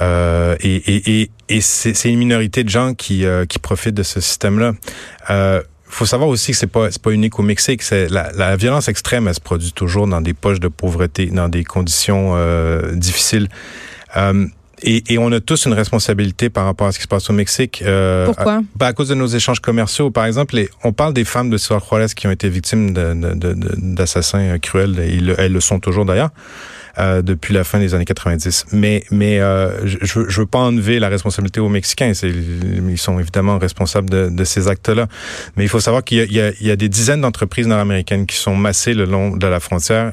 Euh, 0.00 0.56
et 0.60 0.76
et, 0.76 1.20
et, 1.22 1.30
et 1.48 1.60
c'est 1.60 2.10
une 2.10 2.18
minorité 2.18 2.64
de 2.64 2.68
gens 2.68 2.94
qui, 2.94 3.24
euh, 3.24 3.46
qui 3.46 3.58
profitent 3.58 3.94
de 3.94 4.02
ce 4.02 4.20
système-là. 4.20 4.72
Euh, 5.30 5.62
faut 5.94 6.06
savoir 6.06 6.28
aussi 6.28 6.52
que 6.52 6.58
c'est 6.58 6.66
pas 6.66 6.90
c'est 6.90 7.00
pas 7.00 7.12
unique 7.12 7.38
au 7.38 7.42
Mexique. 7.42 7.82
C'est 7.82 8.08
la, 8.08 8.32
la, 8.32 8.56
violence 8.56 8.88
extrême, 8.88 9.28
elle 9.28 9.34
se 9.34 9.40
produit 9.40 9.72
toujours 9.72 10.06
dans 10.06 10.20
des 10.20 10.34
poches 10.34 10.60
de 10.60 10.68
pauvreté, 10.68 11.26
dans 11.26 11.48
des 11.48 11.64
conditions 11.64 12.32
euh, 12.34 12.94
difficiles. 12.94 13.48
Euh, 14.16 14.46
et, 14.82 15.14
et, 15.14 15.18
on 15.18 15.32
a 15.32 15.40
tous 15.40 15.64
une 15.64 15.72
responsabilité 15.72 16.50
par 16.50 16.66
rapport 16.66 16.88
à 16.88 16.92
ce 16.92 16.98
qui 16.98 17.04
se 17.04 17.08
passe 17.08 17.30
au 17.30 17.32
Mexique. 17.32 17.82
Euh, 17.86 18.26
Pourquoi? 18.26 18.56
À, 18.56 18.60
ben, 18.76 18.86
à 18.86 18.92
cause 18.92 19.08
de 19.08 19.14
nos 19.14 19.26
échanges 19.26 19.60
commerciaux. 19.60 20.10
Par 20.10 20.26
exemple, 20.26 20.56
les, 20.56 20.68
on 20.82 20.92
parle 20.92 21.14
des 21.14 21.24
femmes 21.24 21.48
de 21.48 21.56
Ciudad 21.56 21.80
Juarez 21.88 22.08
qui 22.14 22.26
ont 22.26 22.30
été 22.30 22.48
victimes 22.48 22.92
d'assassins 22.92 24.46
de, 24.46 24.52
de, 24.52 24.56
cruels. 24.58 24.98
Et 24.98 25.20
elles 25.38 25.52
le 25.52 25.60
sont 25.60 25.78
toujours 25.78 26.04
d'ailleurs. 26.04 26.30
Euh, 26.98 27.22
depuis 27.22 27.52
la 27.54 27.64
fin 27.64 27.80
des 27.80 27.92
années 27.94 28.04
90. 28.04 28.66
Mais, 28.70 29.02
mais 29.10 29.40
euh, 29.40 29.84
je, 29.84 30.28
je 30.28 30.40
veux 30.40 30.46
pas 30.46 30.60
enlever 30.60 31.00
la 31.00 31.08
responsabilité 31.08 31.58
aux 31.58 31.68
Mexicains. 31.68 32.12
Ils 32.22 32.98
sont 32.98 33.18
évidemment 33.18 33.58
responsables 33.58 34.08
de, 34.08 34.28
de 34.28 34.44
ces 34.44 34.68
actes-là. 34.68 35.08
Mais 35.56 35.64
il 35.64 35.68
faut 35.68 35.80
savoir 35.80 36.04
qu'il 36.04 36.18
y, 36.18 36.38
y, 36.38 36.66
y 36.66 36.70
a, 36.70 36.76
des 36.76 36.88
dizaines 36.88 37.22
d'entreprises 37.22 37.66
nord-américaines 37.66 38.26
qui 38.26 38.36
sont 38.36 38.54
massées 38.54 38.94
le 38.94 39.06
long 39.06 39.36
de 39.36 39.46
la 39.48 39.58
frontière 39.58 40.12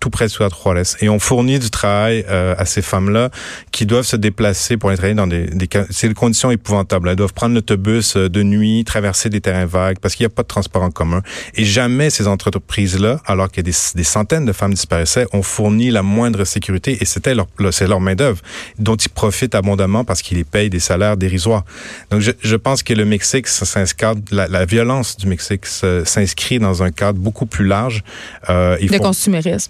tout 0.00 0.10
près 0.10 0.26
de 0.26 0.30
Ciudad 0.30 0.52
Juarez. 0.52 0.82
Et 1.00 1.08
on 1.08 1.18
fournit 1.18 1.58
du 1.58 1.70
travail 1.70 2.24
euh, 2.28 2.54
à 2.58 2.64
ces 2.64 2.82
femmes-là 2.82 3.30
qui 3.72 3.86
doivent 3.86 4.04
se 4.04 4.16
déplacer 4.16 4.76
pour 4.76 4.90
aller 4.90 4.96
travailler 4.96 5.14
dans 5.14 5.26
des, 5.26 5.46
des, 5.46 5.68
des 5.68 6.14
conditions 6.14 6.50
épouvantables. 6.50 7.08
Elles 7.08 7.16
doivent 7.16 7.32
prendre 7.32 7.54
l'autobus 7.54 8.16
euh, 8.16 8.28
de 8.28 8.42
nuit, 8.42 8.84
traverser 8.84 9.30
des 9.30 9.40
terrains 9.40 9.66
vagues 9.66 9.98
parce 10.00 10.14
qu'il 10.14 10.24
n'y 10.24 10.32
a 10.32 10.34
pas 10.34 10.42
de 10.42 10.48
transport 10.48 10.82
en 10.82 10.90
commun. 10.90 11.22
Et 11.54 11.64
jamais 11.64 12.10
ces 12.10 12.28
entreprises-là, 12.28 13.20
alors 13.26 13.48
qu'il 13.50 13.66
y 13.66 13.68
a 13.68 13.72
des, 13.72 13.78
des, 13.94 14.04
centaines 14.04 14.44
de 14.44 14.52
femmes 14.52 14.74
disparaissaient, 14.74 15.26
ont 15.32 15.42
fourni 15.42 15.90
la 15.90 16.02
moindre 16.02 16.44
sécurité. 16.44 16.98
Et 17.00 17.04
c'était 17.04 17.34
leur, 17.34 17.46
c'est 17.70 17.86
leur 17.86 18.00
main-d'œuvre 18.00 18.40
dont 18.78 18.96
ils 18.96 19.08
profitent 19.08 19.54
abondamment 19.54 20.04
parce 20.04 20.22
qu'ils 20.22 20.36
les 20.36 20.44
payent 20.44 20.70
des 20.70 20.80
salaires 20.80 21.16
dérisoires. 21.16 21.64
Donc, 22.10 22.20
je, 22.20 22.32
je 22.42 22.56
pense 22.56 22.82
que 22.82 22.92
le 22.92 23.04
Mexique, 23.04 23.48
s'inscrit, 23.48 24.06
la, 24.30 24.48
la, 24.48 24.64
violence 24.64 25.16
du 25.16 25.26
Mexique 25.26 25.66
s'inscrit 25.66 26.58
dans 26.58 26.82
un 26.82 26.90
cadre 26.90 27.18
beaucoup 27.18 27.46
plus 27.46 27.66
large. 27.66 28.02
Euh, 28.50 28.76
il 28.80 28.88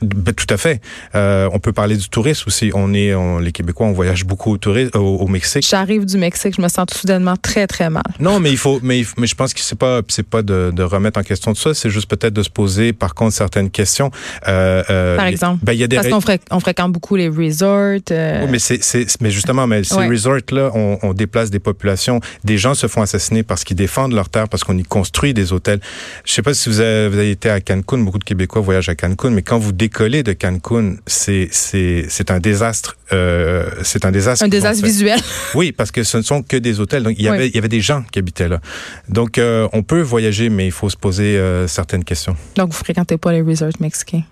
ben, 0.03 0.35
tout 0.35 0.53
à 0.53 0.57
fait. 0.57 0.81
Euh, 1.15 1.49
on 1.53 1.59
peut 1.59 1.73
parler 1.73 1.97
du 1.97 2.09
tourisme 2.09 2.45
aussi. 2.47 2.71
On 2.75 2.95
est, 2.95 3.15
les 3.41 3.53
Québécois, 3.53 3.87
on 3.87 3.93
voyage 3.93 4.25
beaucoup 4.25 4.53
au, 4.53 4.59
tourisme, 4.59 4.97
au, 4.99 5.27
Mexique. 5.29 5.67
J'arrive 5.69 6.05
du 6.05 6.19
Mexique, 6.19 6.55
je 6.57 6.63
me 6.63 6.69
sens 6.69 6.87
tout 6.87 6.99
soudainement 6.99 7.37
très 7.37 7.67
très 7.67 7.91
mal. 7.91 8.03
Non, 8.21 8.41
mais 8.41 8.51
il 8.51 8.57
faut, 8.57 8.81
mais, 8.83 9.05
mais 9.17 9.27
je 9.27 9.35
pense 9.35 9.55
que 9.55 9.61
c'est 9.61 9.79
pas, 9.79 10.01
c'est 10.09 10.27
pas 10.27 10.43
de, 10.43 10.73
de, 10.75 10.83
remettre 10.83 11.21
en 11.21 11.23
question 11.23 11.53
tout 11.53 11.61
ça. 11.61 11.75
C'est 11.75 11.91
juste 11.91 12.09
peut-être 12.09 12.35
de 12.35 12.43
se 12.43 12.51
poser, 12.51 12.93
par 12.93 13.15
contre, 13.15 13.35
certaines 13.35 13.71
questions. 13.71 14.11
Euh, 14.47 14.83
euh, 14.91 15.17
par 15.17 15.27
exemple. 15.27 15.65
Ben, 15.65 15.73
y 15.73 15.83
a 15.83 15.87
des 15.87 15.97
parce 15.97 16.09
qu'on 16.09 16.39
on 16.51 16.61
fréquente 16.61 16.93
beaucoup 16.93 17.17
les 17.17 17.29
resorts. 17.29 18.01
Euh. 18.11 18.45
Oui, 18.45 18.49
mais 18.51 18.59
c'est, 18.59 19.07
mais 19.21 19.31
justement, 19.31 19.67
mais 19.67 19.85
ces 19.85 20.07
resorts 20.07 20.39
là, 20.51 20.71
on, 20.75 20.99
on, 21.03 21.13
déplace 21.13 21.51
des 21.51 21.59
populations. 21.59 22.21
Des 22.45 22.59
gens 22.59 22.75
se 22.75 22.87
font 22.87 23.03
assassiner 23.03 23.43
parce 23.43 23.65
qu'ils 23.65 23.77
défendent 23.77 24.13
leur 24.13 24.29
terre, 24.29 24.49
parce 24.49 24.65
qu'on 24.65 24.77
y 24.77 24.83
construit 24.83 25.35
des 25.35 25.53
hôtels. 25.53 25.81
Je 26.25 26.33
sais 26.33 26.43
pas 26.43 26.55
si 26.55 26.69
vous 26.69 26.81
avez, 26.81 27.09
vous 27.09 27.19
avez 27.19 27.31
été 27.31 27.51
à 27.51 27.61
Cancun. 27.61 27.99
Beaucoup 27.99 28.19
de 28.19 28.25
Québécois 28.25 28.63
voyagent 28.63 28.89
à 28.89 28.95
Cancun, 28.95 29.31
mais 29.31 29.43
quand 29.43 29.58
vous 29.59 29.73
décollez 29.73 30.23
de 30.23 30.33
Cancun, 30.33 30.97
c'est 31.07 31.49
c'est 31.51 32.07
c'est 32.09 32.31
un 32.31 32.39
désastre. 32.39 32.97
Euh, 33.13 33.69
c'est 33.83 34.05
un 34.05 34.11
désastre. 34.11 34.45
Un 34.45 34.49
désastre 34.49 34.85
visuel. 34.85 35.21
Oui, 35.55 35.73
parce 35.73 35.91
que 35.91 36.05
ce 36.05 36.19
ne 36.19 36.23
sont 36.23 36.43
que 36.43 36.57
des 36.57 36.81
hôtels. 36.81 37.03
Donc 37.03 37.15
il 37.19 37.25
y 37.25 37.29
avait 37.29 37.49
il 37.49 37.55
y 37.55 37.59
avait 37.59 37.69
des 37.69 37.81
gens 37.81 38.03
qui 38.11 38.19
habitaient 38.19 38.49
là. 38.49 38.61
Donc 39.09 39.39
euh, 39.39 39.69
on 39.73 39.83
peut 39.83 40.01
voyager, 40.01 40.49
mais 40.51 40.67
il 40.67 40.73
faut 40.73 40.91
se 40.91 40.97
poser 40.97 41.37
euh, 41.37 41.67
certaines 41.67 42.05
questions. 42.05 42.37
Donc 42.57 42.71
vous 42.71 42.79
fréquentez 42.79 43.17
pas 43.17 43.33
les 43.33 43.43
resorts 43.43 43.81
mexicains? 43.81 44.25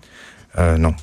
Euh, 0.58 0.78
non. 0.78 0.94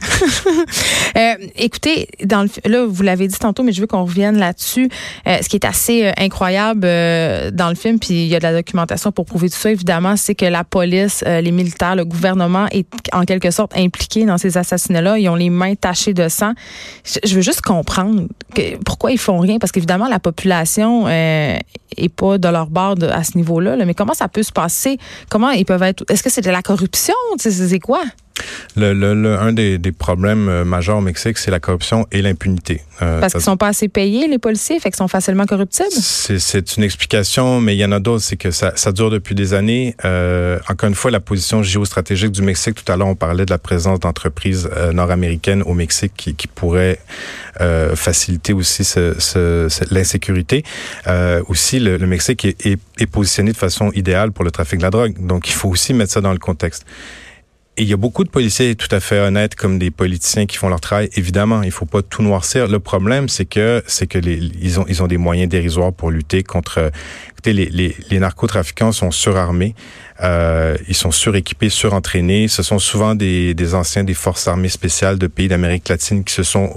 euh, 1.18 1.34
écoutez, 1.56 2.08
dans 2.24 2.44
le, 2.44 2.70
là, 2.70 2.86
vous 2.88 3.04
l'avez 3.04 3.28
dit 3.28 3.38
tantôt, 3.38 3.64
mais 3.64 3.72
je 3.72 3.82
veux 3.82 3.88
qu'on 3.88 4.04
revienne 4.04 4.38
là-dessus. 4.38 4.90
Euh, 5.28 5.38
ce 5.42 5.50
qui 5.50 5.56
est 5.56 5.66
assez 5.66 6.12
incroyable 6.18 6.82
dans 6.82 7.70
le 7.70 7.76
film, 7.76 8.00
puis 8.00 8.26
il 8.26 8.28
y 8.28 8.36
a 8.36 8.40
de 8.40 8.44
la 8.44 8.54
documentation 8.54 9.12
pour 9.12 9.26
prouver 9.26 9.50
tout 9.50 9.58
ça, 9.58 9.72
évidemment, 9.72 10.16
c'est 10.16 10.36
que 10.36 10.46
la 10.46 10.64
police, 10.64 11.24
les 11.26 11.52
militaires, 11.52 11.96
le 11.96 12.06
gouvernement 12.06 12.68
est 12.72 12.88
en 13.14 13.26
quelque 13.26 13.52
sorte 13.52 13.78
impliqué 13.78 14.26
dans 14.26 14.38
ces 14.38 14.58
assassinats-là. 14.58 15.18
Ils 15.18 15.30
ont 15.30 15.36
les 15.36 15.50
mains 15.50 15.76
tachées 15.76 16.14
de 16.14 16.28
sang. 16.30 16.54
Je, 17.24 17.36
veux 17.36 17.42
juste 17.42 17.62
comprendre 17.62 18.28
pourquoi 18.86 19.12
ils 19.12 19.18
font 19.18 19.40
rien, 19.40 19.60
parce 19.60 19.72
qu'évidemment, 19.72 20.08
la 20.08 20.20
population 20.20 21.08
est 21.08 21.64
pas 22.16 22.38
de 22.38 22.48
leur 22.48 22.68
bord 22.68 22.96
à 23.12 23.24
ce 23.24 23.38
niveau-là. 23.38 23.76
Là. 23.76 23.86
Mais 23.86 23.94
comment 23.94 24.14
ça 24.14 24.28
peut 24.28 24.44
se 24.44 24.52
passer? 24.52 24.98
Comment 25.30 25.52
ils 25.52 25.66
peuvent 25.66 25.84
être... 25.84 26.04
Est-ce 26.10 26.24
que 26.24 26.30
c'est 26.30 26.42
de 26.42 26.52
la 26.52 26.62
corruption? 26.62 27.16
C'est 27.38 27.80
quoi? 27.80 28.04
Le, 28.76 28.94
le, 28.94 29.38
un 29.38 29.54
des, 29.54 29.78
des, 29.78 29.92
problèmes 29.92 30.50
euh, 30.50 30.66
majeurs 30.66 30.98
au 30.98 31.02
Mexique, 31.02 31.38
c'est 31.38 31.52
la 31.52 31.60
corruption 31.60 32.08
et 32.12 32.24
l'impunité. 32.24 32.82
Euh, 33.04 33.20
Parce 33.20 33.34
qu'ils 33.34 33.44
sont 33.44 33.58
pas 33.58 33.68
assez 33.68 33.88
payés, 33.88 34.28
les 34.28 34.40
policiers, 34.40 34.80
fait 34.80 34.90
qu'ils 34.90 34.98
sont 34.98 35.08
facilement 35.08 35.46
corruptibles? 35.46 35.92
C'est 35.92 36.78
une 36.78 36.84
explication, 36.84 37.62
mais 37.62 37.76
il 37.76 37.80
y 37.80 37.86
en 37.86 37.92
a 37.92 38.00
d'autres. 38.00 38.24
C'est 38.24 38.36
que 38.36 38.50
ça, 38.50 38.74
ça, 38.76 38.92
dure 38.92 39.12
depuis 39.12 39.36
des 39.36 39.54
années. 39.54 39.96
Euh, 40.04 40.58
encore 40.68 40.90
une 40.90 40.96
fois, 40.96 41.12
la 41.12 41.20
position 41.20 41.62
géostratégique 41.62 42.32
du 42.32 42.42
Mexique, 42.42 42.74
tout 42.74 42.92
à 42.92 42.98
l'heure, 42.98 43.08
on 43.08 43.16
parlait 43.16 43.46
de 43.46 43.52
la 43.52 43.60
présence 43.60 44.00
d'entreprises 44.00 44.68
nord-américaines 44.94 45.62
au 45.64 45.76
Mexique 45.76 46.14
qui, 46.18 46.34
qui 46.34 46.48
pourraient 46.48 47.00
faciliter 47.96 48.54
aussi 48.54 48.84
ce, 48.84 49.14
ce, 49.20 49.70
l'insécurité. 49.94 50.64
aussi, 51.48 51.80
le, 51.80 51.98
le 51.98 52.08
Mexique 52.08 52.46
est, 52.46 52.66
est, 52.66 52.80
est 52.98 53.06
positionné 53.06 53.52
de 53.52 53.58
façon 53.58 53.92
idéale 53.92 54.32
pour 54.32 54.44
le 54.44 54.50
trafic 54.50 54.80
de 54.80 54.84
la 54.84 54.90
drogue. 54.90 55.14
Donc, 55.20 55.50
il 55.50 55.54
faut 55.54 55.70
aussi 55.70 55.94
mettre 55.94 56.12
ça 56.12 56.22
dans 56.22 56.34
le 56.34 56.40
contexte. 56.40 56.86
Et 57.76 57.82
il 57.82 57.90
y 57.90 57.94
a 57.94 57.98
beaucoup 57.98 58.24
de 58.24 58.30
policiers 58.30 58.76
tout 58.76 58.94
à 58.96 59.00
fait 59.00 59.18
honnêtes 59.20 59.56
comme 59.56 59.80
des 59.80 59.90
politiciens 59.90 60.46
qui 60.46 60.58
font 60.58 60.70
leur 60.70 60.80
travail. 60.80 61.10
Évidemment, 61.16 61.64
il 61.64 61.72
faut 61.72 61.88
pas 61.88 62.04
tout 62.04 62.22
noircir. 62.22 62.68
Le 62.68 62.80
problème, 62.80 63.30
c'est 63.30 63.46
que 63.46 63.84
c'est 63.88 64.06
que 64.06 64.20
les, 64.20 64.36
ils 64.62 64.80
ont 64.80 64.86
ils 64.88 65.02
ont 65.02 65.08
des 65.08 65.18
moyens 65.18 65.50
dérisoires 65.50 65.92
pour 65.92 66.12
lutter 66.12 66.44
contre. 66.44 66.92
Écoutez, 67.32 67.54
les, 67.54 67.66
les, 67.66 67.96
les 68.12 68.20
narcotrafiquants 68.20 68.92
sont 68.92 69.10
surarmés, 69.10 69.74
euh, 70.22 70.78
ils 70.88 70.96
sont 70.96 71.10
suréquipés, 71.10 71.70
surentraînés. 71.70 72.48
Ce 72.48 72.62
sont 72.62 72.78
souvent 72.78 73.16
des, 73.16 73.56
des 73.56 73.74
anciens 73.74 74.04
des 74.04 74.14
forces 74.14 74.48
armées 74.48 74.70
spéciales 74.70 75.18
de 75.18 75.26
pays 75.26 75.48
d'Amérique 75.48 75.90
latine 75.90 76.24
qui 76.24 76.34
se 76.34 76.44
sont 76.44 76.70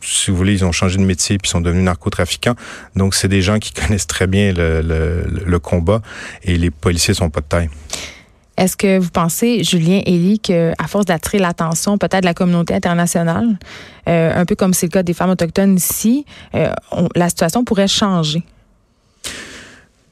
si 0.00 0.30
vous 0.30 0.36
voulez, 0.36 0.52
ils 0.52 0.64
ont 0.64 0.72
changé 0.72 0.96
de 0.96 1.02
métier 1.02 1.38
puis 1.38 1.50
sont 1.50 1.60
devenus 1.60 1.84
narcotrafiquants. 1.84 2.54
Donc, 2.96 3.14
c'est 3.14 3.28
des 3.28 3.42
gens 3.42 3.58
qui 3.58 3.72
connaissent 3.72 4.06
très 4.06 4.26
bien 4.26 4.52
le, 4.52 4.80
le, 4.80 5.44
le 5.44 5.58
combat 5.58 6.00
et 6.42 6.56
les 6.56 6.70
policiers 6.70 7.14
sont 7.14 7.30
pas 7.30 7.40
de 7.40 7.46
taille. 7.46 7.70
Est-ce 8.58 8.76
que 8.76 8.98
vous 8.98 9.10
pensez, 9.10 9.62
Julien 9.62 10.00
Elie, 10.04 10.40
qu'à 10.40 10.74
force 10.88 11.04
d'attirer 11.04 11.38
l'attention 11.38 11.96
peut-être 11.96 12.22
de 12.22 12.26
la 12.26 12.34
communauté 12.34 12.74
internationale, 12.74 13.56
euh, 14.08 14.32
un 14.34 14.44
peu 14.44 14.56
comme 14.56 14.74
c'est 14.74 14.86
le 14.86 14.90
cas 14.90 15.04
des 15.04 15.14
femmes 15.14 15.30
autochtones 15.30 15.76
ici, 15.76 16.26
euh, 16.56 16.72
la 17.14 17.28
situation 17.28 17.62
pourrait 17.62 17.86
changer? 17.86 18.42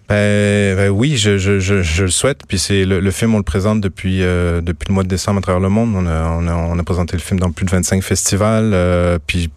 Ben, 0.09 0.77
ben, 0.77 0.89
oui, 0.91 1.17
je, 1.17 2.03
le 2.03 2.11
souhaite. 2.11 2.43
Puis 2.47 2.59
c'est 2.59 2.85
le, 2.85 3.11
film, 3.11 3.35
on 3.35 3.39
le 3.39 3.43
présente 3.43 3.81
depuis 3.81 4.23
euh, 4.23 4.61
depuis 4.61 4.87
le 4.89 4.95
mois 4.95 5.03
de 5.03 5.09
décembre 5.09 5.39
à 5.39 5.41
travers 5.41 5.61
le 5.61 5.69
monde. 5.69 5.95
On 5.97 6.79
a, 6.79 6.83
présenté 6.85 7.17
le 7.17 7.23
film 7.23 7.41
dans 7.41 7.51
plus 7.51 7.67
de 7.67 7.71
25 7.71 8.03
festivals. 8.03 8.71
Euh, 8.73 9.19
puis 9.27 9.51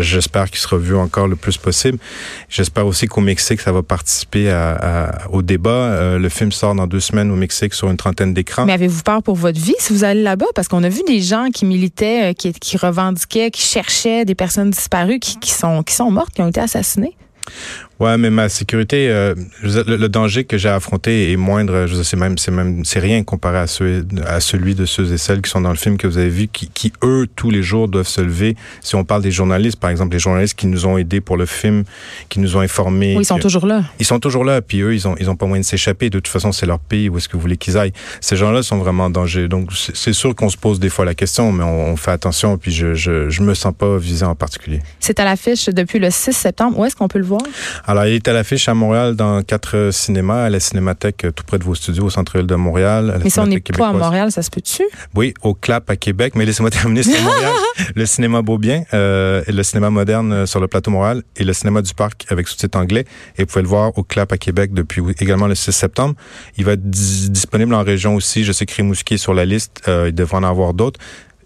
j'espère 0.00 0.50
qu'il 0.50 0.58
sera 0.58 0.76
vu 0.76 0.96
encore 0.96 1.28
le 1.28 1.36
plus 1.36 1.56
possible. 1.56 1.98
J'espère 2.48 2.86
aussi 2.86 3.06
qu'au 3.06 3.20
Mexique, 3.20 3.60
ça 3.60 3.70
va 3.70 3.82
participer 3.82 4.52
au 5.30 5.42
débat. 5.42 5.70
Euh, 5.70 6.18
le 6.18 6.28
film 6.28 6.50
sort 6.50 6.74
dans 6.74 6.88
deux 6.88 7.00
semaines 7.00 7.30
au 7.30 7.36
Mexique 7.36 7.74
sur 7.74 7.88
une 7.88 7.96
trentaine 7.96 8.34
d'écrans. 8.34 8.66
Mais 8.66 8.72
avez-vous 8.72 9.02
peur 9.02 9.22
pour 9.22 9.36
votre 9.36 9.60
vie 9.60 9.76
si 9.78 9.92
vous 9.92 10.02
allez 10.02 10.22
là-bas? 10.22 10.46
Parce 10.56 10.66
qu'on 10.66 10.82
a 10.82 10.88
vu 10.88 11.02
des 11.06 11.20
gens 11.20 11.50
qui 11.54 11.64
militaient, 11.64 12.34
qui, 12.34 12.76
revendiquaient, 12.76 13.52
qui 13.52 13.62
cherchaient 13.62 14.24
des 14.24 14.34
personnes 14.34 14.70
disparues, 14.70 15.20
qui 15.20 15.52
sont 15.52 16.10
mortes, 16.10 16.34
qui 16.34 16.42
ont 16.42 16.48
été 16.48 16.60
assassinées. 16.60 17.14
Ouais, 17.98 18.18
mais 18.18 18.28
ma 18.28 18.50
sécurité, 18.50 19.08
euh, 19.08 19.34
le, 19.62 20.08
danger 20.08 20.44
que 20.44 20.58
j'ai 20.58 20.68
affronté 20.68 21.32
est 21.32 21.36
moindre. 21.36 21.86
Je 21.86 22.02
sais 22.02 22.16
même, 22.16 22.36
c'est 22.36 22.50
même, 22.50 22.84
c'est 22.84 22.98
rien 22.98 23.24
comparé 23.24 23.56
à, 23.56 23.66
ceux, 23.66 24.06
à 24.26 24.40
celui 24.40 24.74
de 24.74 24.84
ceux 24.84 25.12
et 25.14 25.16
celles 25.16 25.40
qui 25.40 25.50
sont 25.50 25.62
dans 25.62 25.70
le 25.70 25.76
film 25.76 25.96
que 25.96 26.06
vous 26.06 26.18
avez 26.18 26.28
vu, 26.28 26.46
qui, 26.48 26.68
qui 26.68 26.92
eux 27.02 27.26
tous 27.36 27.50
les 27.50 27.62
jours 27.62 27.88
doivent 27.88 28.06
se 28.06 28.20
lever. 28.20 28.54
Si 28.82 28.96
on 28.96 29.04
parle 29.04 29.22
des 29.22 29.30
journalistes, 29.30 29.80
par 29.80 29.88
exemple, 29.88 30.12
les 30.12 30.18
journalistes 30.18 30.58
qui 30.58 30.66
nous 30.66 30.84
ont 30.84 30.98
aidés 30.98 31.22
pour 31.22 31.38
le 31.38 31.46
film, 31.46 31.84
qui 32.28 32.38
nous 32.38 32.58
ont 32.58 32.60
informés. 32.60 33.14
Oui, 33.16 33.22
ils 33.22 33.26
sont 33.26 33.38
toujours 33.38 33.66
là. 33.66 33.84
Ils 33.98 34.04
sont 34.04 34.20
toujours 34.20 34.44
là, 34.44 34.60
puis 34.60 34.80
eux, 34.80 34.94
ils 34.94 35.08
ont, 35.08 35.16
ils 35.18 35.30
ont 35.30 35.36
pas 35.36 35.46
moyen 35.46 35.62
de 35.62 35.66
s'échapper. 35.66 36.10
De 36.10 36.18
toute 36.18 36.28
façon, 36.28 36.52
c'est 36.52 36.66
leur 36.66 36.80
pays. 36.80 37.08
Où 37.08 37.16
est-ce 37.16 37.30
que 37.30 37.36
vous 37.36 37.42
voulez 37.42 37.56
qu'ils 37.56 37.78
aillent 37.78 37.94
Ces 38.20 38.36
gens-là 38.36 38.62
sont 38.62 38.76
vraiment 38.76 39.04
en 39.06 39.10
danger. 39.10 39.48
Donc, 39.48 39.70
c'est 39.72 40.12
sûr 40.12 40.34
qu'on 40.34 40.50
se 40.50 40.58
pose 40.58 40.80
des 40.80 40.90
fois 40.90 41.06
la 41.06 41.14
question, 41.14 41.50
mais 41.50 41.64
on, 41.64 41.92
on 41.92 41.96
fait 41.96 42.10
attention. 42.10 42.58
Puis 42.58 42.72
je, 42.72 42.92
je, 42.92 43.30
je 43.30 43.40
me 43.40 43.54
sens 43.54 43.72
pas 43.76 43.96
visé 43.96 44.26
en 44.26 44.34
particulier. 44.34 44.80
C'est 45.00 45.18
à 45.18 45.24
l'affiche 45.24 45.66
depuis 45.66 45.98
le 45.98 46.10
6 46.10 46.34
septembre. 46.34 46.78
Où 46.78 46.84
est-ce 46.84 46.94
qu'on 46.94 47.08
peut 47.08 47.18
le 47.18 47.24
voir? 47.24 47.40
Alors, 47.88 48.04
il 48.06 48.14
est 48.14 48.26
à 48.26 48.32
l'affiche 48.32 48.68
à 48.68 48.74
Montréal 48.74 49.14
dans 49.14 49.42
quatre 49.42 49.90
cinémas, 49.92 50.46
à 50.46 50.50
la 50.50 50.58
Cinémathèque 50.58 51.24
euh, 51.24 51.30
tout 51.30 51.44
près 51.44 51.58
de 51.58 51.64
vos 51.64 51.76
studios 51.76 52.04
au 52.04 52.10
centre-ville 52.10 52.46
de 52.46 52.54
Montréal. 52.56 53.20
Mais 53.22 53.30
si 53.30 53.38
on 53.38 53.46
n'est 53.46 53.60
pas 53.60 53.88
à 53.88 53.92
Montréal, 53.92 54.32
ça 54.32 54.42
se 54.42 54.50
peut-tu? 54.50 54.82
Oui, 55.14 55.34
au 55.42 55.54
CLAP 55.54 55.88
à 55.88 55.96
Québec, 55.96 56.34
mais 56.34 56.44
laissez-moi 56.44 56.70
terminer, 56.72 57.04
c'est 57.04 57.22
Montréal. 57.22 57.52
le 57.94 58.06
cinéma 58.06 58.42
Beaubien, 58.42 58.82
euh, 58.92 59.42
et 59.46 59.52
le 59.52 59.62
cinéma 59.62 59.90
moderne 59.90 60.32
euh, 60.32 60.46
sur 60.46 60.60
le 60.60 60.66
plateau 60.66 60.90
Montréal 60.90 61.22
et 61.36 61.44
le 61.44 61.52
cinéma 61.52 61.80
du 61.80 61.94
Parc 61.94 62.26
avec 62.28 62.48
sous-titres 62.48 62.76
anglais. 62.76 63.04
Et 63.38 63.42
vous 63.42 63.46
pouvez 63.46 63.62
le 63.62 63.68
voir 63.68 63.96
au 63.96 64.02
CLAP 64.02 64.32
à 64.32 64.38
Québec 64.38 64.72
depuis 64.72 65.02
également 65.20 65.46
le 65.46 65.54
6 65.54 65.70
septembre. 65.70 66.16
Il 66.56 66.64
va 66.64 66.72
être 66.72 66.90
disponible 66.90 67.72
en 67.74 67.84
région 67.84 68.16
aussi. 68.16 68.44
Je 68.44 68.50
sais 68.50 68.66
que 68.66 68.74
Rimouski 68.74 69.14
est 69.14 69.18
sur 69.18 69.32
la 69.34 69.44
liste. 69.44 69.82
Euh, 69.86 70.06
il 70.08 70.14
devrait 70.14 70.38
en 70.38 70.42
avoir 70.42 70.74
d'autres. 70.74 70.98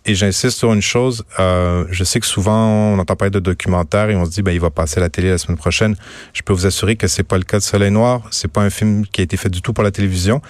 Et 0.06 0.14
j'insiste 0.14 0.56
sur 0.56 0.72
une 0.72 0.80
chose, 0.80 1.24
euh, 1.38 1.84
je 1.90 2.04
sais 2.04 2.20
que 2.20 2.26
souvent 2.26 2.66
on 2.66 2.98
entend 2.98 3.16
parler 3.16 3.30
de 3.30 3.38
documentaires 3.38 4.08
et 4.08 4.16
on 4.16 4.24
se 4.24 4.30
dit 4.30 4.40
ben 4.40 4.52
il 4.52 4.60
va 4.60 4.70
passer 4.70 4.98
à 4.98 5.02
la 5.02 5.10
télé 5.10 5.28
la 5.28 5.36
semaine 5.36 5.58
prochaine. 5.58 5.94
Je 6.32 6.40
peux 6.42 6.54
vous 6.54 6.64
assurer 6.64 6.96
que 6.96 7.06
c'est 7.06 7.22
pas 7.22 7.36
le 7.36 7.44
cas 7.44 7.58
de 7.58 7.62
Soleil 7.62 7.90
Noir. 7.90 8.22
C'est 8.30 8.50
pas 8.50 8.62
un 8.62 8.70
film 8.70 9.06
qui 9.06 9.20
a 9.20 9.24
été 9.24 9.36
fait 9.36 9.50
du 9.50 9.60
tout 9.60 9.74
pour 9.74 9.84
la 9.84 9.90
télévision 9.90 10.40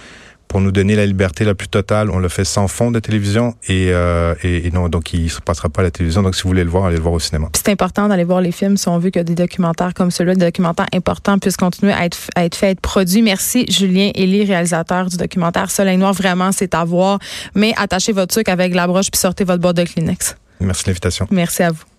pour 0.51 0.61
nous 0.61 0.73
donner 0.73 0.97
la 0.97 1.07
liberté 1.07 1.45
la 1.45 1.55
plus 1.55 1.69
totale. 1.69 2.11
On 2.11 2.19
le 2.19 2.29
fait 2.29 2.45
sans 2.45 2.67
fond 2.67 2.91
de 2.91 2.99
télévision 2.99 3.55
et, 3.69 3.91
euh, 3.93 4.35
et, 4.43 4.69
non, 4.73 4.89
donc 4.89 5.13
il 5.15 5.23
ne 5.25 5.29
se 5.29 5.41
passera 5.41 5.69
pas 5.69 5.81
à 5.81 5.85
la 5.85 5.93
télévision. 5.93 6.23
Donc 6.23 6.35
si 6.35 6.43
vous 6.43 6.49
voulez 6.49 6.65
le 6.65 6.71
voir, 6.71 6.87
allez 6.87 6.97
le 6.97 7.03
voir 7.03 7.15
au 7.15 7.21
cinéma. 7.21 7.49
C'est 7.55 7.69
important 7.69 8.09
d'aller 8.09 8.25
voir 8.25 8.41
les 8.41 8.51
films 8.51 8.77
si 8.77 8.89
on 8.89 8.99
veut 8.99 9.11
que 9.11 9.21
des 9.21 9.37
documentaires 9.37 9.95
comme 9.95 10.11
celui-là, 10.11 10.35
des 10.35 10.47
documentaires 10.47 10.89
importants, 10.93 11.39
puissent 11.39 11.57
continuer 11.57 11.93
à 11.93 12.05
être, 12.05 12.19
à 12.35 12.45
être 12.45 12.57
faits, 12.57 12.69
à 12.69 12.71
être 12.73 12.81
produits. 12.81 13.23
Merci 13.23 13.65
Julien 13.71 14.11
Elie, 14.17 14.45
réalisateur 14.45 15.07
du 15.07 15.17
documentaire 15.17 15.71
Soleil 15.71 15.97
Noir. 15.97 16.15
Vraiment, 16.15 16.51
c'est 16.51 16.75
à 16.75 16.85
voir. 16.85 17.21
Mais 17.55 17.73
attachez 17.77 18.11
votre 18.11 18.33
truc 18.35 18.49
avec 18.49 18.75
la 18.75 18.89
broche 18.89 19.11
puis 19.13 19.21
sortez 19.21 19.45
votre 19.45 19.63
boîte 19.63 19.77
de 19.77 19.85
Kleenex. 19.85 20.35
Merci 20.59 20.83
de 20.83 20.89
l'invitation. 20.89 21.29
Merci 21.31 21.63
à 21.63 21.71
vous. 21.71 21.90